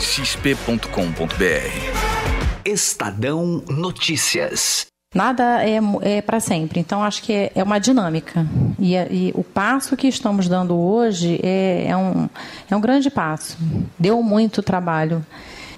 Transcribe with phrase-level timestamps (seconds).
[0.00, 1.36] xp.com.br.
[2.64, 4.86] Estadão Notícias.
[5.14, 8.46] Nada é, é para sempre, então acho que é, é uma dinâmica.
[8.78, 12.30] E, e, o passo que estamos dando hoje é, é, um,
[12.70, 13.58] é um grande passo.
[13.98, 15.24] Deu muito trabalho.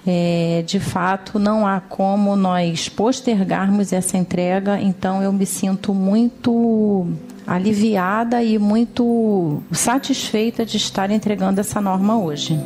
[0.07, 7.07] É, de fato, não há como nós postergarmos essa entrega, então eu me sinto muito
[7.45, 12.57] aliviada e muito satisfeita de estar entregando essa norma hoje.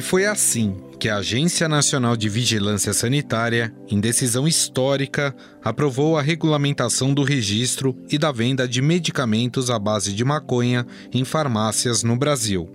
[0.00, 6.22] E foi assim que a Agência Nacional de Vigilância Sanitária, em decisão histórica, aprovou a
[6.22, 12.16] regulamentação do registro e da venda de medicamentos à base de maconha em farmácias no
[12.16, 12.66] Brasil.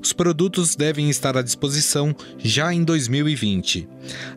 [0.00, 3.88] Os produtos devem estar à disposição já em 2020.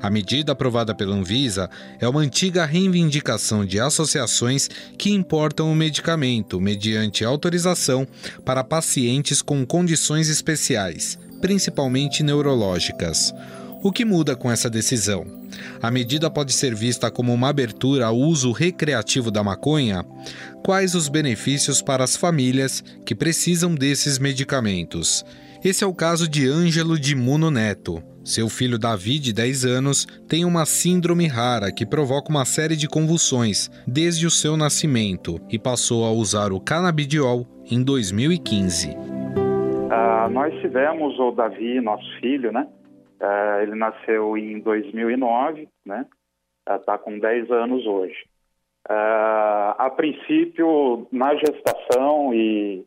[0.01, 4.67] A medida aprovada pela Anvisa é uma antiga reivindicação de associações
[4.97, 8.07] que importam o medicamento mediante autorização
[8.43, 13.33] para pacientes com condições especiais, principalmente neurológicas.
[13.83, 15.25] O que muda com essa decisão?
[15.81, 20.05] A medida pode ser vista como uma abertura ao uso recreativo da maconha?
[20.63, 25.25] Quais os benefícios para as famílias que precisam desses medicamentos?
[25.63, 28.03] Esse é o caso de Ângelo de Muno Neto.
[28.23, 32.87] Seu filho Davi, de 10 anos, tem uma síndrome rara que provoca uma série de
[32.87, 39.20] convulsões desde o seu nascimento e passou a usar o canabidiol em 2015.
[40.21, 42.67] Uh, nós tivemos o Davi, nosso filho, né?
[43.19, 46.05] Uh, ele nasceu em 2009, né?
[46.69, 48.25] Está uh, com 10 anos hoje.
[48.89, 52.83] Ah, a princípio, na gestação e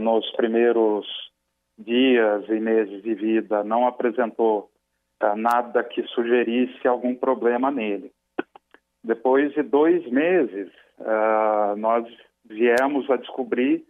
[0.00, 1.06] nos primeiros
[1.78, 4.68] dias e meses de vida, não apresentou
[5.36, 8.10] nada que sugerisse algum problema nele.
[9.04, 10.72] Depois de dois meses,
[11.78, 12.04] nós
[12.44, 13.84] viemos a descobrir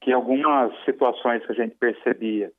[0.00, 2.50] que algumas situações que a gente percebia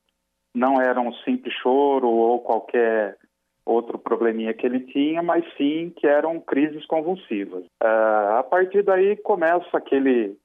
[0.54, 3.16] não eram um simples choro ou qualquer
[3.64, 7.64] outro probleminha que ele tinha, mas sim que eram crises convulsivas.
[7.82, 10.36] Uh, a partir daí começa aquele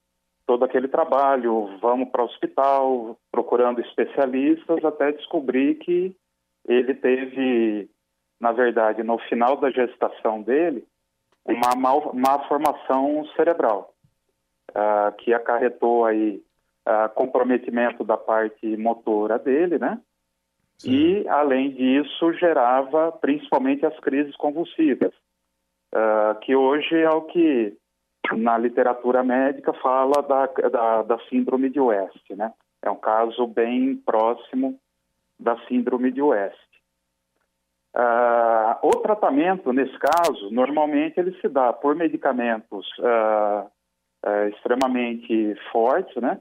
[0.45, 6.15] todo aquele trabalho, vamos para o hospital, procurando especialistas até descobrir que
[6.65, 7.89] ele teve,
[8.39, 10.85] na verdade, no final da gestação dele,
[11.45, 13.93] uma mal, má formação cerebral,
[14.71, 16.41] uh, que acarretou aí
[16.87, 19.99] uh, comprometimento da parte motora dele, né?
[20.77, 20.91] Sim.
[20.91, 25.13] E, além disso, gerava principalmente as crises convulsivas,
[25.93, 27.75] uh, que hoje é o que
[28.37, 32.53] na literatura médica fala da, da, da síndrome de West, né?
[32.81, 34.79] É um caso bem próximo
[35.39, 36.57] da síndrome de West.
[37.95, 43.65] Uh, o tratamento, nesse caso, normalmente ele se dá por medicamentos uh,
[44.23, 46.39] uh, extremamente fortes, né?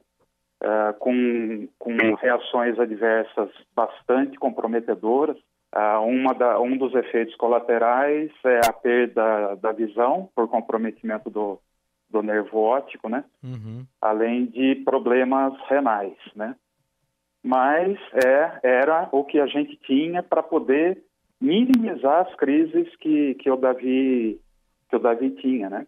[0.63, 5.37] Uh, com, com reações adversas bastante comprometedoras.
[5.75, 11.59] Uh, da, um dos efeitos colaterais é a perda da visão por comprometimento do,
[12.09, 13.25] do nervo óptico, né?
[13.43, 13.85] Uhum.
[14.01, 16.55] Além de problemas renais, né?
[17.43, 21.03] Mas é, era o que a gente tinha para poder
[21.41, 24.41] minimizar as crises que, que o Davi
[24.89, 25.87] que o Davi tinha, né?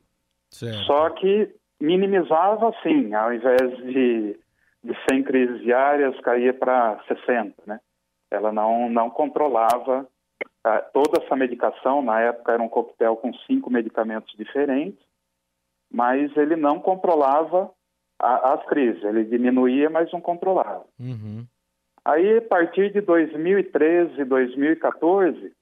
[0.50, 0.84] Certo.
[0.84, 4.36] Só que minimizava sim, ao invés de
[4.82, 7.80] de 100 crises diárias caía para 60, né?
[8.30, 10.06] Ela não, não controlava
[10.64, 15.02] ah, toda essa medicação, na época era um coquetel com cinco medicamentos diferentes,
[15.90, 17.70] mas ele não controlava
[18.18, 20.84] a, as crises, ele diminuía, mas não controlava.
[20.98, 21.46] Uhum.
[22.04, 25.52] Aí, a partir de 2013, 2014,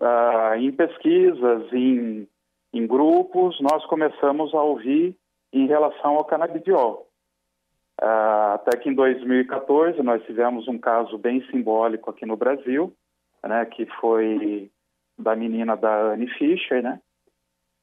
[0.00, 2.28] ah, em pesquisas, em,
[2.72, 5.16] em grupos, nós começamos a ouvir
[5.52, 7.07] em relação ao canabidiol.
[8.00, 12.92] Uh, até que em 2014 nós tivemos um caso bem simbólico aqui no Brasil,
[13.42, 14.70] né, que foi
[15.18, 17.00] da menina da Anne Fischer, né?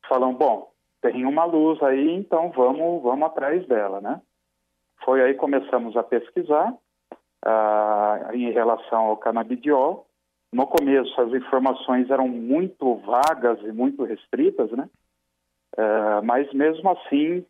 [0.08, 0.72] Falam, bom,
[1.02, 4.22] tem uma luz aí, então vamos, vamos atrás dela, né?
[5.04, 6.74] Foi aí começamos a pesquisar
[7.46, 10.08] uh, em relação ao canabidiol.
[10.54, 14.90] No começo as informações eram muito vagas e muito restritas, né?
[15.78, 17.46] Uh, mas mesmo assim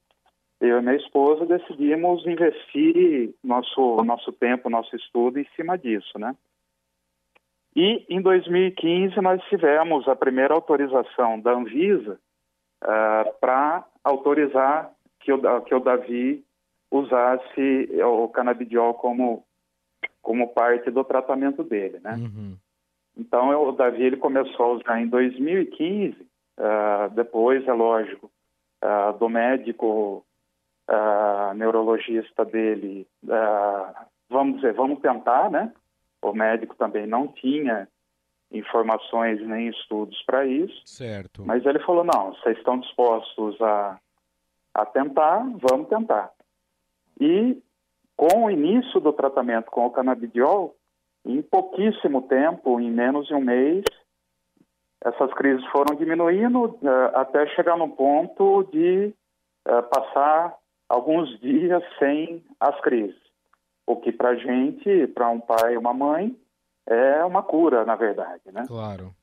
[0.62, 6.36] eu e minha esposa decidimos investir nosso nosso tempo, nosso estudo em cima disso, né?
[7.76, 12.18] E em 2015 nós tivemos a primeira autorização da Anvisa
[12.82, 16.44] uh, para autorizar que o, que o Davi
[16.90, 19.44] usasse o canabidiol como,
[20.22, 22.14] como parte do tratamento dele, né?
[22.14, 22.56] Uhum.
[23.18, 26.26] Então o Davi ele começou a usar em 2015, uh,
[26.60, 28.32] ah, depois é lógico
[28.84, 30.26] uh, do médico
[30.90, 33.08] uh, neurologista dele,
[34.30, 35.72] vamos dizer, vamos tentar, né?
[36.22, 37.88] O médico também não tinha
[38.52, 40.82] informações nem estudos para isso.
[40.86, 41.44] Certo.
[41.46, 44.00] Mas ele falou: não, vocês estão dispostos a,
[44.74, 46.32] a tentar, vamos tentar.
[47.20, 47.62] E
[48.16, 50.76] com o início do tratamento com o canabidiol,
[51.26, 53.84] em pouquíssimo tempo, em menos de um mês,
[55.04, 56.80] essas crises foram diminuindo uh,
[57.16, 59.14] até chegar no ponto de
[59.68, 60.56] uh, passar
[60.96, 63.20] alguns dias sem as crises.
[63.86, 66.36] O que para gente, para um pai e uma mãe,
[66.88, 68.64] é uma cura, na verdade, né?
[68.68, 69.14] Claro.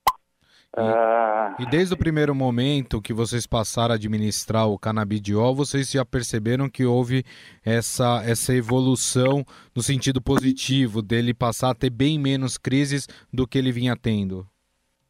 [0.77, 1.57] E, ah.
[1.59, 6.69] e, desde o primeiro momento que vocês passaram a administrar o canabidiol, vocês já perceberam
[6.69, 7.25] que houve
[7.65, 13.59] essa, essa evolução no sentido positivo, dele passar a ter bem menos crises do que
[13.59, 14.47] ele vinha tendo?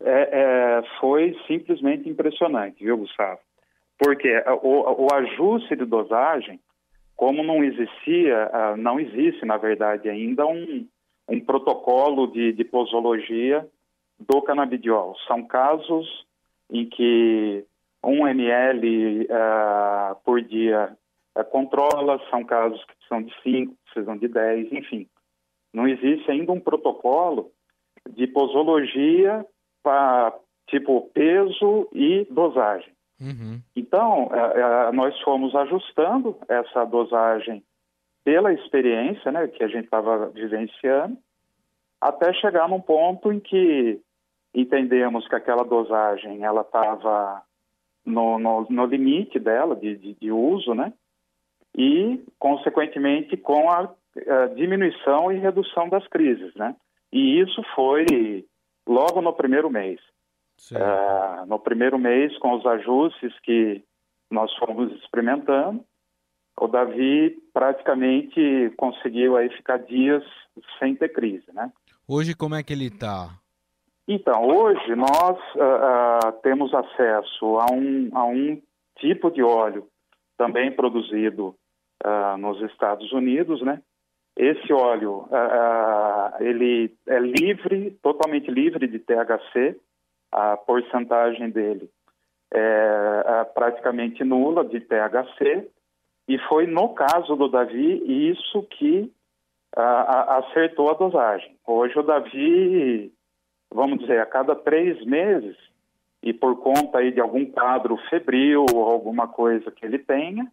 [0.01, 3.39] É, é, foi simplesmente impressionante, viu, Gustavo?
[4.03, 4.29] Porque
[4.63, 6.59] o, o ajuste de dosagem,
[7.15, 10.89] como não existia, ah, não existe, na verdade, ainda um,
[11.29, 13.65] um protocolo de, de posologia
[14.19, 15.15] do canabidiol.
[15.29, 16.27] São casos
[16.69, 17.65] em que
[18.03, 20.97] 1 ml uh, por dia
[21.39, 25.07] uh, controla, são casos que precisam de 5, precisam de 10, enfim.
[25.73, 27.53] Não existe ainda um protocolo
[28.11, 29.47] de posologia
[29.81, 30.35] para
[30.67, 32.93] tipo peso e dosagem.
[33.23, 33.61] Uhum.
[33.77, 37.63] Então, uh, nós fomos ajustando essa dosagem
[38.25, 41.17] pela experiência né, que a gente estava vivenciando,
[42.01, 44.01] até chegar num ponto em que
[44.53, 47.43] entendemos que aquela dosagem ela estava
[48.05, 50.93] no, no, no, limite dela de, de, de, uso, né?
[51.77, 53.89] E, consequentemente, com a,
[54.29, 56.75] a, diminuição e redução das crises, né?
[57.13, 58.45] E isso foi
[58.87, 60.01] logo no primeiro mês.
[60.71, 63.83] Uh, no primeiro mês, com os ajustes que
[64.31, 65.85] nós fomos experimentando,
[66.61, 70.23] o Davi praticamente conseguiu aí ficar dias
[70.79, 71.73] sem ter crise, né?
[72.07, 73.31] Hoje como é que ele está?
[74.07, 78.61] Então, hoje nós uh, uh, temos acesso a um, a um
[78.99, 79.89] tipo de óleo
[80.37, 81.55] também produzido
[82.41, 83.81] nos Estados Unidos, né?
[84.37, 85.29] Esse óleo,
[86.41, 89.79] ele é livre, totalmente livre de THC,
[90.33, 91.89] a porcentagem dele
[92.53, 95.69] é, é praticamente nula de THC,
[96.29, 99.13] e foi no caso do Davi isso que
[99.75, 101.57] acertou a dosagem.
[101.67, 103.13] Hoje o Davi
[103.73, 105.57] vamos dizer, a cada três meses,
[106.23, 110.47] e por conta aí de algum quadro febril ou alguma coisa que ele tenha,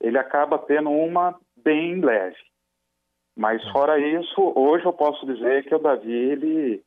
[0.00, 2.36] ele acaba tendo uma bem leve.
[3.36, 6.82] Mas fora isso, hoje eu posso dizer que o Davi, ele,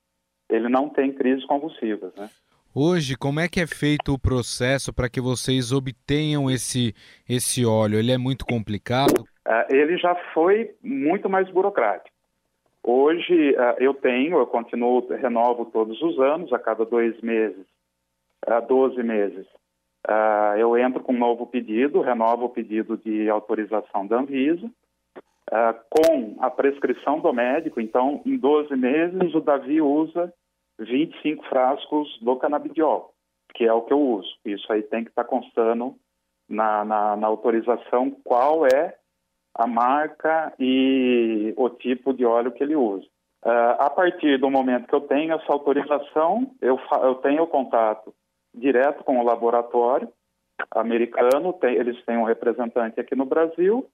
[0.53, 2.29] ele não tem crises convulsivas, né?
[2.75, 6.95] Hoje, como é que é feito o processo para que vocês obtenham esse,
[7.29, 7.99] esse óleo?
[7.99, 9.21] Ele é muito complicado?
[9.47, 12.15] Uh, ele já foi muito mais burocrático.
[12.83, 17.65] Hoje uh, eu tenho, eu continuo, renovo todos os anos, a cada dois meses,
[18.47, 19.45] a uh, 12 meses.
[20.07, 24.69] Uh, eu entro com um novo pedido, renovo o pedido de autorização da Anvisa,
[25.89, 27.79] com a prescrição do médico.
[27.79, 30.33] Então, em 12 meses, o Davi usa
[30.79, 33.13] 25 frascos do canabidiol,
[33.53, 34.29] que é o que eu uso.
[34.45, 35.95] Isso aí tem que estar tá constando
[36.49, 38.95] na, na, na autorização qual é
[39.55, 43.05] a marca e o tipo de óleo que ele usa.
[43.45, 48.13] Uh, a partir do momento que eu tenho essa autorização, eu, eu tenho contato
[48.53, 50.07] direto com o laboratório
[50.71, 53.87] americano, tem, eles têm um representante aqui no Brasil,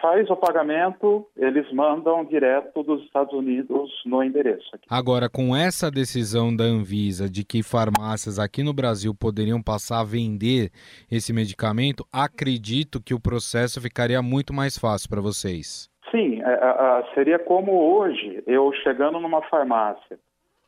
[0.00, 4.68] faz o pagamento, eles mandam direto dos Estados Unidos no endereço.
[4.74, 4.86] Aqui.
[4.90, 10.04] Agora, com essa decisão da Anvisa de que farmácias aqui no Brasil poderiam passar a
[10.04, 10.70] vender
[11.10, 15.88] esse medicamento, acredito que o processo ficaria muito mais fácil para vocês.
[16.10, 20.18] Sim, é, é, é, seria como hoje, eu chegando numa farmácia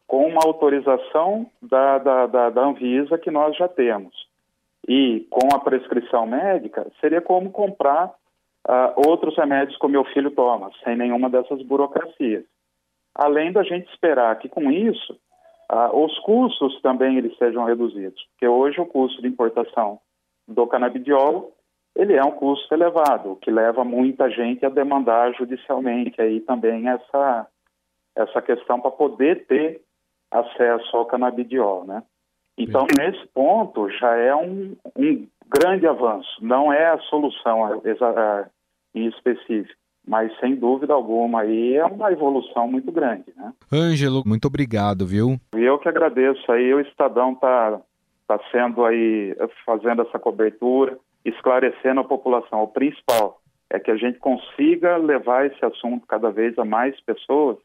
[0.06, 4.26] com uma autorização da, da, da, da Anvisa que nós já temos
[4.88, 8.14] e com a prescrição médica, seria como comprar
[8.68, 12.44] uh, outros remédios que o meu filho toma, sem nenhuma dessas burocracias.
[13.14, 15.18] Além da gente esperar que com isso
[15.72, 19.98] uh, os custos também eles sejam reduzidos, porque hoje o custo de importação
[20.46, 21.52] do canabidiol
[21.96, 27.46] ele é um custo elevado, que leva muita gente a demandar judicialmente aí também essa
[28.14, 29.80] essa questão para poder ter
[30.30, 32.02] acesso ao canabidiol, né?
[32.56, 36.28] Então, nesse ponto, já é um, um grande avanço.
[36.40, 37.94] Não é a solução em
[39.06, 43.52] específico, mas sem dúvida alguma aí é uma evolução muito grande, né?
[43.72, 45.38] Ângelo, muito obrigado, viu?
[45.52, 47.80] Eu que agradeço aí, o Estadão tá,
[48.26, 52.62] tá sendo aí, fazendo essa cobertura, esclarecendo a população.
[52.62, 53.40] O principal
[53.70, 57.58] é que a gente consiga levar esse assunto cada vez a mais pessoas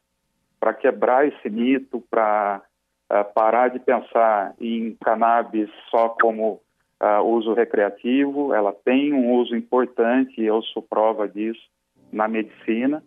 [0.60, 2.62] para quebrar esse mito, para
[3.10, 6.60] uh, parar de pensar em cannabis só como
[7.04, 8.54] uh, uso recreativo.
[8.54, 11.60] Ela tem um uso importante, eu sou prova disso
[12.10, 13.02] na medicina.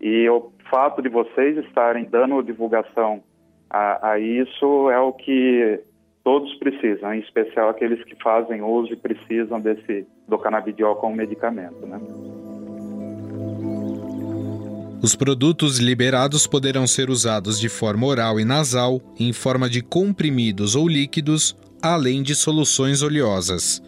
[0.00, 3.22] E o fato de vocês estarem dando divulgação
[3.68, 5.80] a, a isso é o que
[6.22, 11.86] todos precisam, em especial aqueles que fazem uso e precisam desse do canabidiol como medicamento,
[11.86, 12.00] né?
[15.02, 20.74] Os produtos liberados poderão ser usados de forma oral e nasal, em forma de comprimidos
[20.74, 21.54] ou líquidos,
[21.92, 23.82] além de soluções oleosas.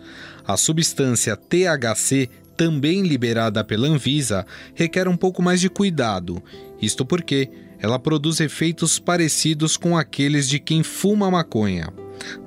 [0.47, 6.43] A substância THC também liberada pela Anvisa, requer um pouco mais de cuidado.
[6.81, 7.49] Isto porque
[7.79, 11.93] ela produz efeitos parecidos com aqueles de quem fuma maconha.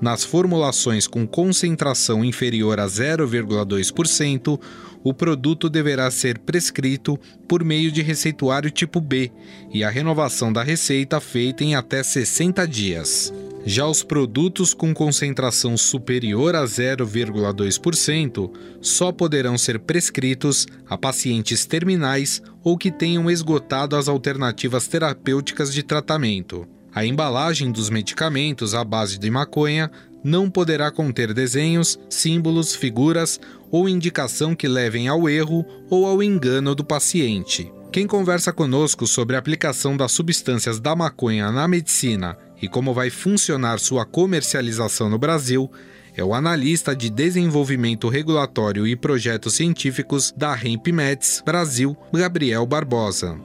[0.02, 4.60] Nas formulações com concentração inferior a 0,2%,
[5.04, 9.32] o produto deverá ser prescrito por meio de receituário tipo B
[9.72, 13.32] e a renovação da receita feita em até 60 dias.
[13.66, 18.52] Já os produtos com concentração superior a 0,2%
[18.82, 25.84] só poderão ser prescritos a pacientes terminais ou que tenham esgotado as alternativas terapêuticas de
[25.84, 26.66] tratamento.
[26.94, 29.92] A embalagem dos medicamentos à base de maconha
[30.24, 33.40] não poderá conter desenhos, símbolos, figuras
[33.70, 37.72] ou indicação que levem ao erro ou ao engano do paciente.
[37.92, 43.10] Quem conversa conosco sobre a aplicação das substâncias da maconha na medicina e como vai
[43.10, 45.70] funcionar sua comercialização no Brasil
[46.16, 53.40] é o analista de desenvolvimento regulatório e projetos científicos da RempMeds Brasil, Gabriel Barbosa.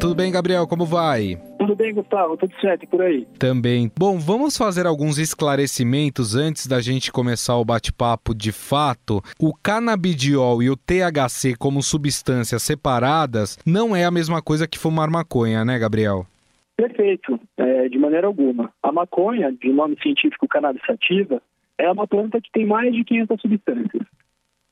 [0.00, 0.66] Tudo bem, Gabriel?
[0.66, 1.40] Como vai?
[1.60, 2.36] Tudo bem, Gustavo?
[2.36, 3.24] Tudo certo por aí?
[3.38, 3.88] Também.
[3.96, 9.22] Bom, vamos fazer alguns esclarecimentos antes da gente começar o bate-papo de fato.
[9.38, 15.08] O canabidiol e o THC como substâncias separadas não é a mesma coisa que fumar
[15.08, 16.26] maconha, né, Gabriel?
[16.76, 18.72] Perfeito, é, de maneira alguma.
[18.82, 21.42] A maconha, de nome científico cannabis sativa,
[21.78, 24.06] é uma planta que tem mais de 500 substâncias.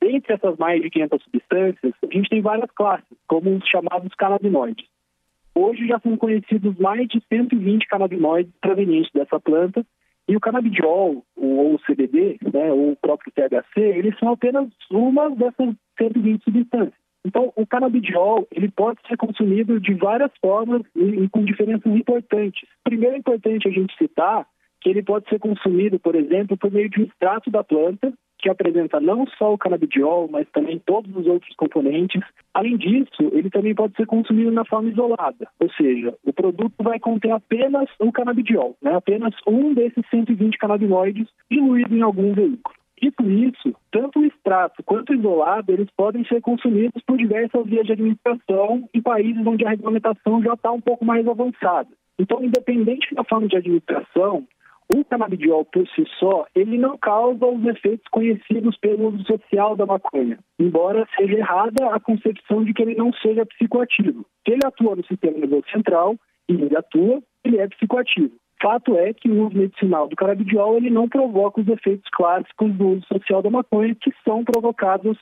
[0.02, 4.86] Entre essas mais de 500 substâncias, a gente tem várias classes, como os chamados canabinoides.
[5.54, 9.84] Hoje já são conhecidos mais de 120 canabinoides provenientes dessa planta,
[10.28, 15.28] e o canabidiol, ou o CBD, né, ou o próprio THC, eles são apenas uma
[15.30, 17.09] dessas 120 substâncias.
[17.24, 22.66] Então, o canabidiol ele pode ser consumido de várias formas e, e, com diferenças importantes.
[22.82, 24.46] Primeiro, é importante a gente citar
[24.80, 28.48] que ele pode ser consumido, por exemplo, por meio de um extrato da planta, que
[28.48, 32.22] apresenta não só o canabidiol, mas também todos os outros componentes.
[32.54, 36.98] Além disso, ele também pode ser consumido na forma isolada, ou seja, o produto vai
[36.98, 38.94] conter apenas o canabidiol, né?
[38.94, 42.79] apenas um desses 120 canabinoides diluído em algum veículo.
[43.20, 47.86] Por isso, tanto o extrato quanto o isolado, eles podem ser consumidos por diversas vias
[47.86, 51.88] de administração em países onde a regulamentação já está um pouco mais avançada.
[52.18, 54.46] Então, independente da forma de administração,
[54.92, 59.86] o canabidiol por si só, ele não causa os efeitos conhecidos pelo uso social da
[59.86, 64.26] maconha, embora seja errada a concepção de que ele não seja psicoativo.
[64.46, 66.16] Ele atua no sistema nervoso central,
[66.48, 68.32] e ele atua, ele é psicoativo.
[68.60, 72.88] Fato é que o uso medicinal do canabidiol ele não provoca os efeitos clássicos do
[72.88, 75.16] uso social da maconha, que são provocados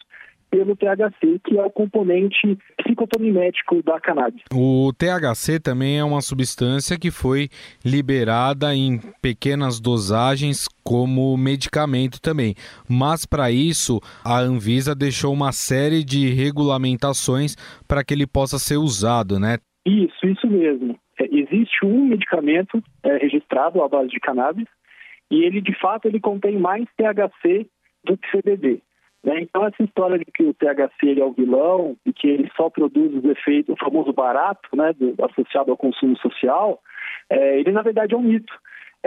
[0.50, 4.42] pelo THC, que é o componente psicotomimético da cannabis.
[4.52, 7.48] O THC também é uma substância que foi
[7.84, 12.54] liberada em pequenas dosagens como medicamento também.
[12.88, 17.54] Mas para isso, a Anvisa deixou uma série de regulamentações
[17.86, 19.58] para que ele possa ser usado, né?
[19.86, 20.98] Isso, isso mesmo.
[21.58, 24.66] Existe um medicamento é, registrado à base de cannabis
[25.30, 27.66] e ele, de fato, ele contém mais THC
[28.04, 28.80] do que CBD.
[29.24, 29.40] Né?
[29.40, 33.12] Então, essa história de que o THC é o vilão e que ele só produz
[33.12, 36.80] os efeitos, o famoso barato, né, do, associado ao consumo social,
[37.28, 38.52] é, ele, na verdade, é um mito.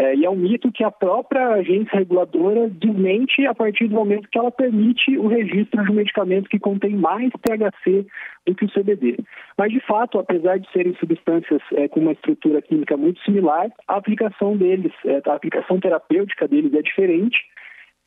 [0.01, 4.27] É, e é um mito que a própria agência reguladora desmente a partir do momento
[4.31, 8.07] que ela permite o registro de um medicamento que contém mais THC
[8.47, 9.19] do que o CBD.
[9.55, 13.97] Mas, de fato, apesar de serem substâncias é, com uma estrutura química muito similar, a
[13.97, 17.37] aplicação deles, é, a aplicação terapêutica deles é diferente.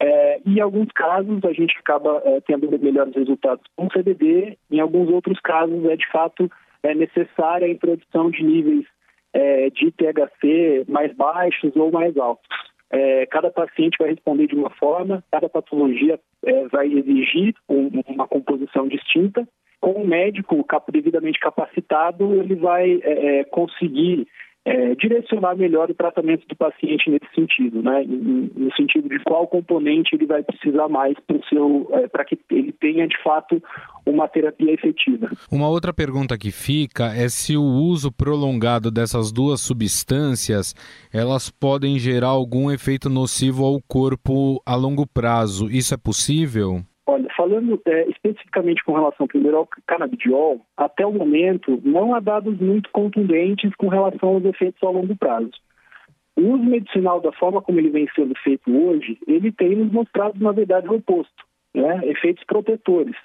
[0.01, 4.81] É, e em alguns casos a gente acaba é, tendo melhores resultados com CBD, em
[4.81, 6.51] alguns outros casos é de fato
[6.83, 8.85] é necessária a introdução de níveis
[9.35, 12.49] é, de THC mais baixos ou mais altos.
[12.91, 18.29] É, cada paciente vai responder de uma forma, cada patologia é, vai exigir um, uma
[18.29, 19.47] composição distinta.
[19.81, 24.27] Com o médico devidamente capacitado, ele vai é, é, conseguir
[24.65, 28.05] é, direcionar melhor o tratamento do paciente nesse sentido, né?
[28.07, 33.23] no sentido de qual componente ele vai precisar mais para é, que ele tenha de
[33.23, 33.63] fato
[34.07, 35.31] uma terapia efetiva.
[35.53, 40.75] Uma outra pergunta que fica é se o uso prolongado dessas duas substâncias
[41.13, 45.71] elas podem gerar algum efeito nocivo ao corpo a longo prazo.
[45.71, 46.83] Isso é possível?
[47.07, 52.59] Olha, falando é, especificamente com relação primeiro ao canabidiol, até o momento não há dados
[52.59, 55.53] muito contundentes com relação aos efeitos a longo prazo.
[56.37, 60.43] O uso medicinal da forma como ele vem sendo feito hoje, ele tem nos mostrado,
[60.43, 61.45] na verdade, o oposto,
[61.75, 62.01] né?
[62.05, 63.17] efeitos protetores.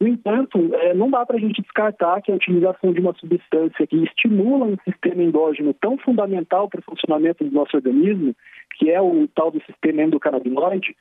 [0.00, 3.86] No entanto, é, não dá para a gente descartar que a utilização de uma substância
[3.86, 8.34] que estimula um sistema endógeno tão fundamental para o funcionamento do nosso organismo,
[8.76, 10.94] que é o tal do sistema endocannabinoide,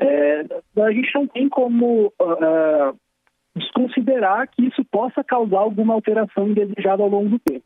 [0.00, 0.44] é,
[0.82, 2.98] a gente não tem como uh,
[3.56, 7.64] desconsiderar que isso possa causar alguma alteração indesejada ao longo do tempo.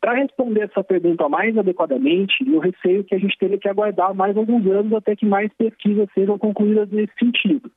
[0.00, 4.36] Para responder essa pergunta mais adequadamente, eu receio que a gente teria que aguardar mais
[4.36, 7.70] alguns anos até que mais pesquisas sejam concluídas nesse sentido.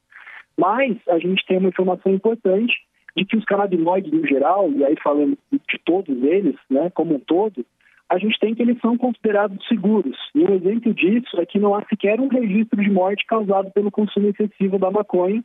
[0.58, 2.74] Mas a gente tem uma informação importante
[3.16, 7.20] de que os canabinoides no geral, e aí falando de todos eles, né, como um
[7.20, 7.66] todo,
[8.10, 10.18] a gente tem que eles são considerados seguros.
[10.34, 13.92] E um exemplo disso é que não há sequer um registro de morte causado pelo
[13.92, 15.44] consumo excessivo da maconha,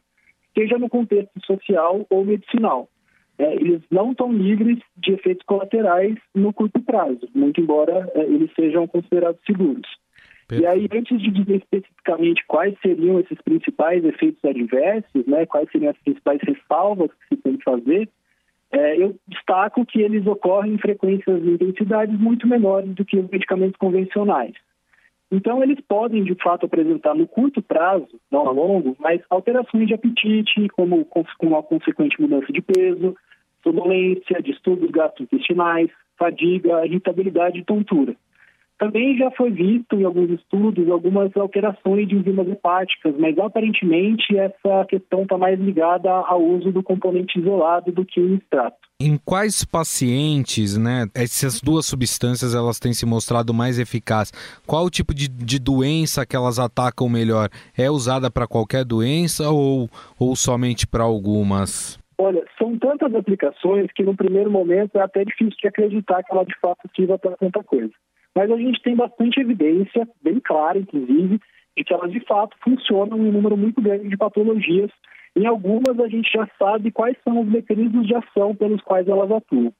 [0.56, 2.88] seja no contexto social ou medicinal.
[3.36, 8.50] É, eles não estão livres de efeitos colaterais no curto prazo, muito embora é, eles
[8.54, 9.88] sejam considerados seguros.
[10.46, 10.62] Perfeito.
[10.62, 15.90] E aí, antes de dizer especificamente quais seriam esses principais efeitos adversos, né, quais seriam
[15.90, 18.08] as principais ressalvas que se tem que fazer,
[18.74, 23.30] é, eu destaco que eles ocorrem em frequências e intensidades muito menores do que os
[23.30, 24.54] medicamentos convencionais.
[25.30, 29.94] Então, eles podem, de fato, apresentar no curto prazo, não a longo, mas alterações de
[29.94, 33.16] apetite, como com uma consequente mudança de peso,
[33.62, 38.14] sonolência, distúrbios gastrointestinais, fadiga, irritabilidade e tontura.
[38.78, 44.84] Também já foi visto em alguns estudos algumas alterações de enzimas hepáticas, mas aparentemente essa
[44.88, 48.76] questão está mais ligada ao uso do componente isolado do que o extrato.
[49.00, 54.32] Em quais pacientes, né, essas duas substâncias elas têm se mostrado mais eficazes?
[54.66, 57.48] Qual o tipo de, de doença que elas atacam melhor?
[57.76, 61.98] É usada para qualquer doença ou, ou somente para algumas?
[62.18, 66.44] Olha, são tantas aplicações que no primeiro momento é até difícil de acreditar que ela
[66.44, 67.92] de fato sirva para tanta coisa.
[68.34, 71.40] Mas a gente tem bastante evidência, bem clara, inclusive,
[71.76, 74.90] de que elas de fato funcionam em um número muito grande de patologias.
[75.36, 79.30] Em algumas a gente já sabe quais são os mecanismos de ação pelos quais elas
[79.30, 79.72] atuam.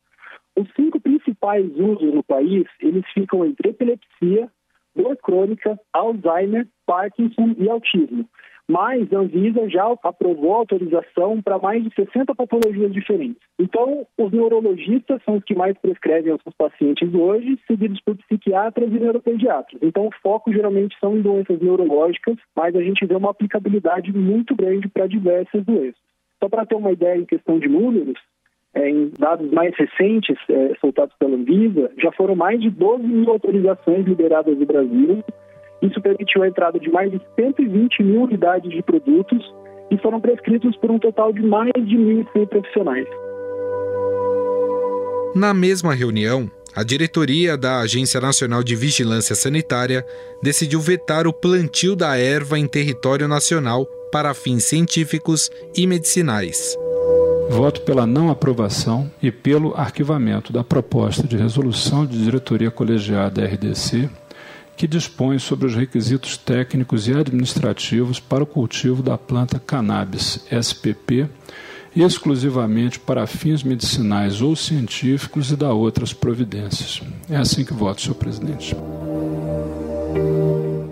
[0.57, 4.49] Os cinco principais usos no país, eles ficam entre epilepsia,
[4.95, 8.29] dor crônica, Alzheimer, Parkinson e autismo
[8.68, 13.42] mas a Anvisa já aprovou autorização para mais de 60 patologias diferentes.
[13.59, 18.90] Então, os neurologistas são os que mais prescrevem aos seus pacientes hoje, seguidos por psiquiatras
[18.90, 19.81] e neuropediatras.
[19.83, 24.55] Então, o foco geralmente são em doenças neurológicas, mas a gente vê uma aplicabilidade muito
[24.55, 26.03] grande para diversas doenças.
[26.42, 28.18] Só para ter uma ideia em questão de números,
[28.74, 33.31] é, em dados mais recentes, é, soltados pela Anvisa, já foram mais de 12 mil
[33.31, 35.22] autorizações liberadas no Brasil,
[35.85, 39.42] isso permitiu a entrada de mais de 120 mil unidades de produtos
[39.90, 43.07] e foram prescritos por um total de mais de 1.100 profissionais.
[45.35, 50.05] Na mesma reunião, a diretoria da Agência Nacional de Vigilância Sanitária
[50.42, 56.77] decidiu vetar o plantio da erva em território nacional para fins científicos e medicinais.
[57.51, 64.09] Voto pela não aprovação e pelo arquivamento da proposta de resolução de diretoria colegiada RDC
[64.77, 71.29] que dispõe sobre os requisitos técnicos e administrativos para o cultivo da planta cannabis SPP,
[71.95, 77.01] exclusivamente para fins medicinais ou científicos e da outras providências.
[77.31, 78.77] É assim que voto, senhor presidente.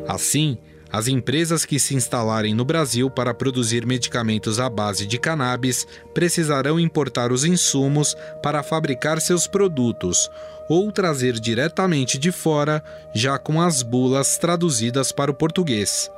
[0.07, 0.59] Assim,
[0.93, 6.79] as empresas que se instalarem no Brasil para produzir medicamentos à base de cannabis precisarão
[6.79, 10.31] importar os insumos para fabricar seus produtos
[10.69, 12.83] ou trazer diretamente de fora,
[13.15, 16.11] já com as bulas traduzidas para o português.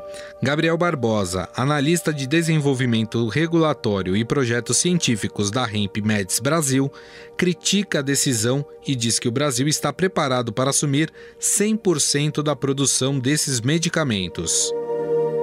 [0.43, 6.91] Gabriel Barbosa, analista de desenvolvimento regulatório e projetos científicos da Hemp Meds Brasil,
[7.37, 13.19] critica a decisão e diz que o Brasil está preparado para assumir 100% da produção
[13.19, 14.73] desses medicamentos.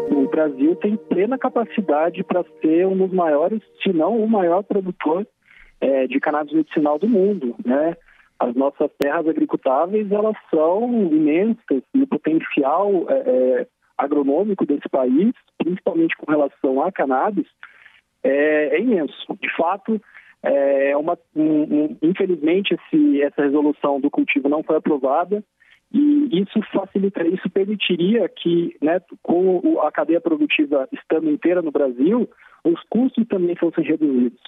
[0.10, 5.28] O Brasil tem plena capacidade para ser um dos maiores, se não o maior produtor
[5.80, 7.98] é, de cannabis medicinal do mundo, né?
[8.42, 15.32] As nossas terras agricultáveis elas são imensas e o potencial é, é, agronômico desse país,
[15.60, 17.46] principalmente com relação à cannabis,
[18.24, 19.38] é, é imenso.
[19.40, 20.02] De fato,
[20.42, 25.44] é uma, um, um, infelizmente esse, essa resolução do cultivo não foi aprovada
[25.94, 32.28] e isso facilita, isso permitiria que, né, com a cadeia produtiva estando inteira no Brasil,
[32.64, 34.42] os custos também fossem reduzidos.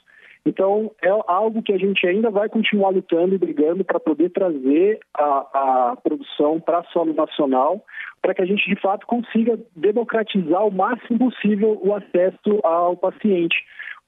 [0.46, 5.00] Então, é algo que a gente ainda vai continuar lutando e brigando para poder trazer
[5.18, 7.84] a, a produção para solo nacional,
[8.22, 13.56] para que a gente, de fato, consiga democratizar o máximo possível o acesso ao paciente.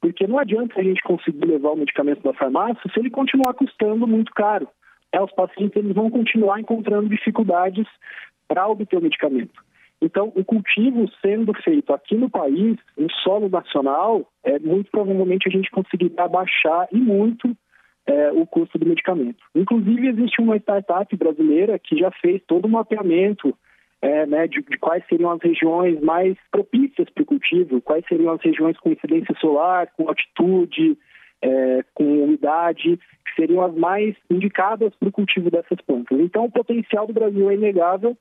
[0.02, 4.06] Porque não adianta a gente conseguir levar o medicamento da farmácia se ele continuar custando
[4.06, 4.68] muito caro.
[5.14, 7.88] É, os pacientes eles vão continuar encontrando dificuldades
[8.46, 9.54] para obter o medicamento.
[10.06, 15.52] Então, o cultivo sendo feito aqui no país, em solo nacional, é, muito provavelmente a
[15.52, 17.58] gente conseguirá baixar e muito
[18.06, 19.44] é, o custo do medicamento.
[19.56, 23.58] Inclusive, existe uma startup brasileira que já fez todo o mapeamento
[24.00, 28.32] é, né, de, de, quais seriam as regiões mais propícias para o cultivo, quais seriam
[28.32, 30.96] as regiões com incidência solar, com altitude,
[31.42, 36.20] é, com umidade, que seriam as mais indicadas para o cultivo dessas plantas.
[36.20, 38.16] Então, o potencial do Brasil é inegável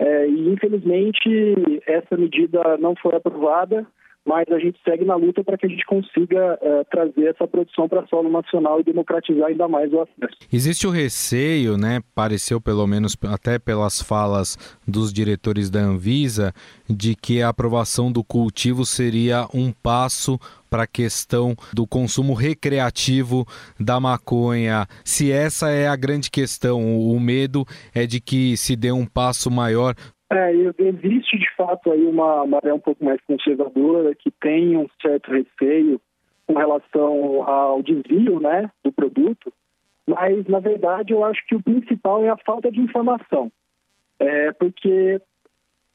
[0.00, 3.86] é, e, infelizmente, essa medida não foi aprovada,
[4.30, 7.88] mas a gente segue na luta para que a gente consiga é, trazer essa produção
[7.88, 10.36] para solo nacional e democratizar ainda mais o acesso.
[10.52, 16.54] Existe o receio, né, pareceu pelo menos até pelas falas dos diretores da Anvisa,
[16.88, 20.38] de que a aprovação do cultivo seria um passo
[20.70, 23.44] para a questão do consumo recreativo
[23.80, 24.86] da maconha.
[25.04, 29.50] Se essa é a grande questão, o medo é de que se dê um passo
[29.50, 29.96] maior.
[30.32, 35.28] É, existe de fato aí uma maré um pouco mais conservadora que tem um certo
[35.32, 36.00] receio
[36.46, 39.52] com relação ao desvio, né, do produto,
[40.06, 43.50] mas na verdade eu acho que o principal é a falta de informação,
[44.20, 45.20] é, porque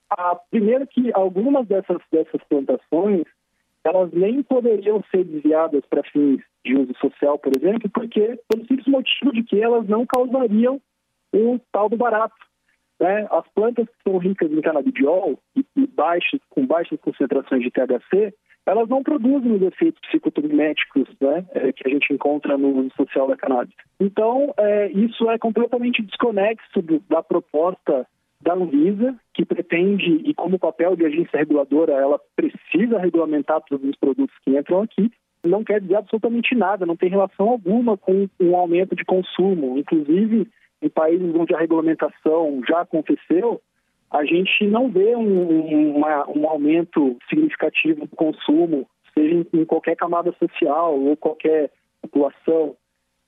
[0.10, 3.24] a, primeiro que algumas dessas dessas plantações
[3.86, 8.88] elas nem poderiam ser desviadas para fins de uso social, por exemplo, porque pelo simples
[8.88, 10.82] motivo de que elas não causariam
[11.32, 12.36] o tal do barato.
[13.00, 13.28] Né?
[13.32, 18.34] As plantas que são ricas em canabidiol e, e baixas, com baixas concentrações de THC,
[18.66, 23.28] elas não produzem os efeitos psicotomiméticos né, é, que a gente encontra no uso social
[23.28, 23.76] da cannabis.
[24.00, 28.08] Então, é, isso é completamente desconexo do, da proposta
[28.42, 33.96] da Anvisa, que pretende, e como papel de agência reguladora, ela precisa regulamentar todos os
[33.96, 35.12] produtos que entram aqui,
[35.44, 39.78] não quer dizer absolutamente nada, não tem relação alguma com um aumento de consumo.
[39.78, 40.48] Inclusive,
[40.82, 43.62] em países onde a regulamentação já aconteceu,
[44.12, 50.34] a gente não vê um, um aumento significativo do consumo, seja em, em qualquer camada
[50.40, 52.76] social ou qualquer população.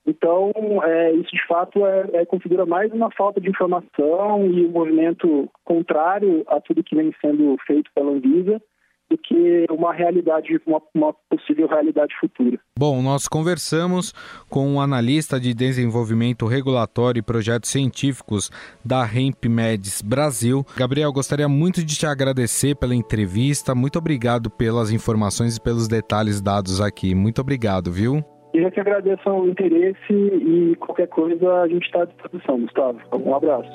[0.05, 4.71] Então, é, isso de fato é, é, configura mais uma falta de informação e um
[4.71, 8.61] movimento contrário a tudo que vem sendo feito pela Anvisa
[9.09, 12.59] do que uma realidade, uma, uma, possível realidade futura.
[12.77, 14.13] Bom, nós conversamos
[14.49, 18.51] com um analista de desenvolvimento regulatório e projetos científicos
[18.83, 19.07] da
[19.47, 20.65] Meds Brasil.
[20.75, 23.73] Gabriel, gostaria muito de te agradecer pela entrevista.
[23.73, 27.15] Muito obrigado pelas informações e pelos detalhes dados aqui.
[27.15, 28.23] Muito obrigado, viu?
[28.53, 32.99] Eu que agradeço o interesse e qualquer coisa a gente está à disposição, Gustavo.
[33.13, 33.69] Um abraço.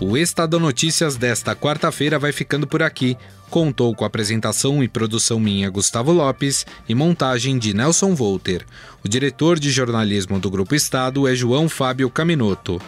[0.00, 3.16] O Estadão Notícias desta quarta-feira vai ficando por aqui.
[3.50, 8.64] Contou com apresentação e produção minha, Gustavo Lopes, e montagem de Nelson Volter.
[9.04, 12.80] O diretor de jornalismo do Grupo Estado é João Fábio Caminoto.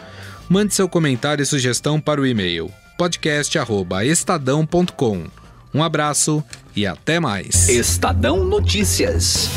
[0.48, 5.24] Mande seu comentário e sugestão para o e-mail podcast@estadão.com.
[5.72, 6.44] Um abraço
[6.76, 7.68] e até mais.
[7.68, 9.48] Estadão Notícias.